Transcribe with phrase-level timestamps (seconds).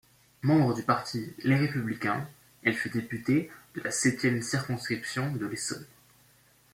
[0.41, 2.27] Membre du parti Les Républicains,
[2.63, 5.85] elle fut députée de la septième circonscription de l'Essonne.